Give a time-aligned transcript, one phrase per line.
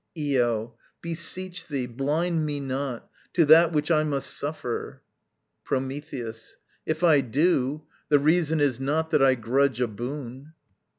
[0.17, 0.73] Io.
[1.03, 5.03] Beseech thee, blind me not To that which I must suffer.
[5.63, 6.57] Prometheus.
[6.87, 10.53] If I do, The reason is not that I grudge a boon.